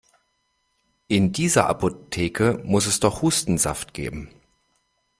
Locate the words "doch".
2.99-3.21